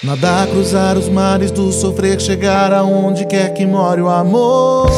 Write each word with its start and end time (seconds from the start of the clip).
Nadar, 0.00 0.46
cruzar 0.46 0.96
os 0.96 1.08
mares 1.08 1.50
do 1.50 1.72
sofrer, 1.72 2.20
chegar 2.20 2.72
aonde 2.72 3.26
quer 3.26 3.52
que 3.52 3.66
more 3.66 4.00
o 4.00 4.08
amor. 4.08 4.88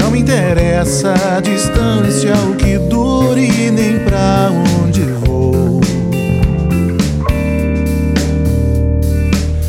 Não 0.00 0.10
me 0.10 0.20
interessa 0.20 1.12
a 1.36 1.40
distância, 1.40 2.32
o 2.50 2.54
que 2.56 2.78
dure, 2.78 3.70
nem 3.70 3.98
pra 3.98 4.50
onde 4.82 5.02
vou. 5.02 5.82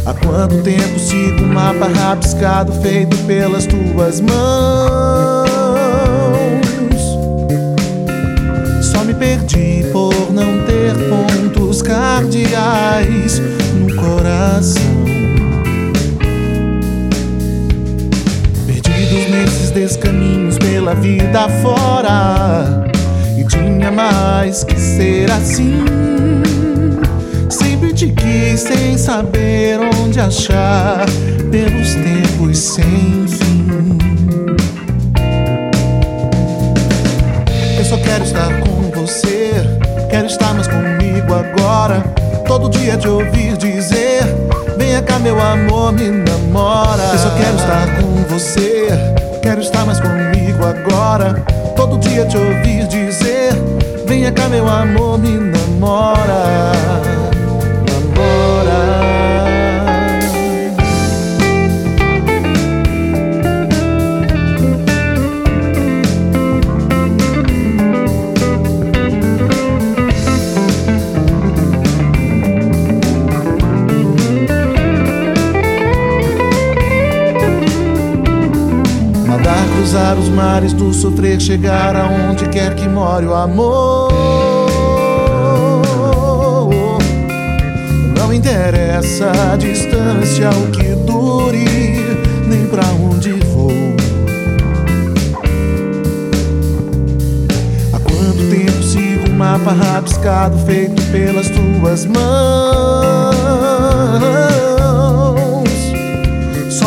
Há 0.05 0.13
quanto 0.13 0.63
tempo 0.63 0.97
sigo 0.97 1.43
um 1.43 1.53
mapa 1.53 1.87
rabiscado 1.87 2.71
feito 2.81 3.17
pelas 3.25 3.65
tuas 3.65 4.21
mãos? 4.21 5.14
Cardeais 11.85 13.39
no 13.75 13.95
coração. 13.95 15.05
Perdidos 18.65 19.29
nesses 19.29 19.71
descaminhos 19.71 20.57
pela 20.57 20.95
vida 20.95 21.47
fora. 21.61 22.85
E 23.37 23.43
tinha 23.45 23.91
mais 23.91 24.63
que 24.63 24.79
ser 24.79 25.31
assim. 25.31 25.83
Sempre 27.49 27.93
te 27.93 28.07
quis 28.07 28.61
sem 28.61 28.97
saber 28.97 29.79
onde 30.01 30.19
achar. 30.19 31.05
Pelos 31.51 31.93
tempos 31.93 32.57
sem 32.57 33.27
fim. 33.27 33.67
Eu 37.77 37.85
só 37.85 37.97
quero 37.97 38.23
estar 38.23 38.59
com 38.61 38.91
você. 38.91 39.51
Quero 40.09 40.27
estar 40.27 40.53
mais 40.53 40.67
comigo 40.67 40.84
agora. 41.45 42.03
Todo 42.47 42.69
dia 42.69 42.97
te 42.97 43.07
ouvir 43.07 43.57
dizer: 43.57 44.23
Venha 44.77 45.01
cá, 45.01 45.19
meu 45.19 45.39
amor, 45.41 45.91
me 45.93 46.09
namora. 46.09 47.03
Eu 47.13 47.19
só 47.19 47.29
quero 47.31 47.55
estar 47.55 48.01
com 48.01 48.23
você. 48.33 48.89
Quero 49.41 49.61
estar 49.61 49.85
mais 49.85 49.99
comigo 49.99 50.65
agora. 50.65 51.43
Todo 51.75 51.97
dia 51.97 52.25
te 52.25 52.37
ouvir 52.37 52.87
dizer: 52.87 53.53
Venha 54.05 54.31
cá, 54.31 54.47
meu 54.47 54.67
amor, 54.67 55.17
me 55.17 55.29
namora. 55.29 55.55
Namora. 55.75 56.74
Cruzar 79.95 80.17
os 80.17 80.27
mares 80.27 80.73
do 80.73 80.93
sofrer, 80.93 81.39
chegar 81.39 81.95
aonde 81.95 82.49
quer 82.49 82.75
que 82.75 82.85
more 82.87 83.25
o 83.25 83.33
amor. 83.33 84.11
Não 88.17 88.33
interessa 88.33 89.31
a 89.53 89.55
distância, 89.55 90.49
o 90.49 90.69
que 90.71 90.95
dure, 91.05 92.19
nem 92.45 92.67
pra 92.67 92.83
onde 93.09 93.31
vou. 93.53 93.71
Há 97.93 97.99
quanto 97.99 98.49
tempo 98.49 98.83
sigo 98.83 99.29
um 99.29 99.37
mapa 99.37 99.71
rabiscado 99.71 100.57
feito 100.65 101.01
pelas 101.03 101.47
tuas 101.49 102.05
mãos? 102.05 103.15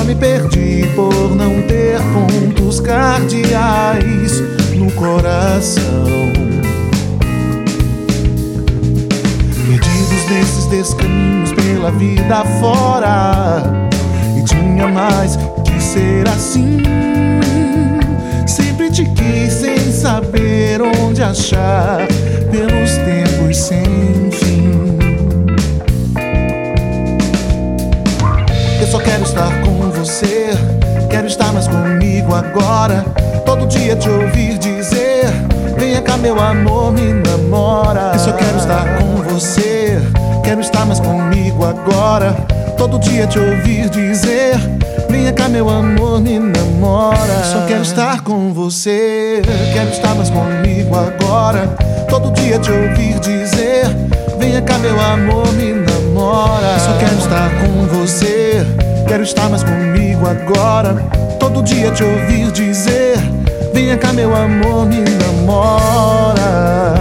Me 0.08 0.14
perdi 0.14 0.88
por 0.96 1.36
não 1.36 1.60
ter 1.66 2.00
pontos 2.14 2.80
cardeais 2.80 4.40
no 4.74 4.90
coração. 4.92 5.84
Perdidos 9.66 10.30
nesses 10.30 10.64
descaminhos 10.70 11.52
pela 11.52 11.90
vida 11.90 12.42
fora. 12.58 13.62
E 14.34 14.42
tinha 14.44 14.88
mais 14.88 15.36
que 15.62 15.78
ser 15.78 16.26
assim. 16.26 16.78
Sempre 18.46 18.90
te 18.90 19.04
quis 19.10 19.52
sem 19.52 19.92
saber 19.92 20.80
onde 20.80 21.22
achar. 21.22 21.98
Quero 31.58 31.70
estar 31.70 31.74
mais 31.74 31.90
comigo 31.90 32.34
agora. 32.34 33.04
Todo 33.44 33.66
dia 33.66 33.96
te 33.96 34.08
ouvir 34.08 34.58
dizer: 34.58 35.26
Venha 35.76 36.00
cá, 36.00 36.16
meu 36.16 36.38
amor, 36.38 36.92
me 36.92 37.12
namora. 37.12 38.12
Eu 38.14 38.18
só 38.20 38.32
quero 38.32 38.58
estar 38.58 38.96
com 38.98 39.22
você. 39.22 39.98
Quero 40.44 40.60
estar 40.60 40.86
mais 40.86 41.00
comigo 41.00 41.64
agora. 41.64 42.32
Todo 42.76 42.96
dia 43.00 43.26
te 43.26 43.40
ouvir 43.40 43.88
dizer: 43.90 44.56
Venha 45.10 45.32
cá, 45.32 45.48
meu 45.48 45.68
amor, 45.68 46.20
me 46.20 46.38
namora. 46.38 47.42
Só 47.42 47.66
quero 47.66 47.82
estar 47.82 48.20
com 48.20 48.52
você. 48.52 49.42
Quero 49.72 49.90
estar 49.90 50.14
mais 50.14 50.30
comigo 50.30 50.94
agora. 50.94 51.66
Todo 52.08 52.30
dia 52.30 52.60
te 52.60 52.70
ouvir 52.70 53.18
dizer: 53.18 53.84
Venha 54.38 54.62
cá, 54.62 54.78
meu 54.78 55.00
amor, 55.00 55.52
me 55.54 55.72
namora. 55.72 56.78
Só 56.78 56.92
quero 56.98 57.18
estar 57.18 57.50
com 57.60 57.98
você 57.98 58.37
quero 59.18 59.26
estar 59.26 59.48
mais 59.48 59.64
comigo 59.64 60.28
agora. 60.28 60.94
Todo 61.40 61.60
dia 61.60 61.90
te 61.90 62.04
ouvir 62.04 62.52
dizer: 62.52 63.16
Venha 63.72 63.98
cá, 63.98 64.12
meu 64.12 64.32
amor, 64.34 64.86
me 64.86 65.00
namora. 65.00 66.97